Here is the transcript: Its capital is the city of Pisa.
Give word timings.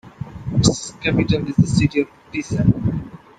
Its 0.53 0.93
capital 0.93 1.47
is 1.47 1.55
the 1.57 1.67
city 1.67 2.01
of 2.01 2.07
Pisa. 2.31 2.65